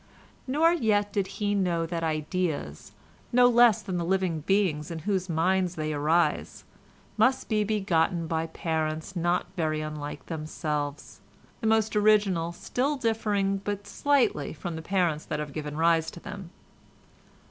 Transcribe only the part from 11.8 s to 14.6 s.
original still differing but slightly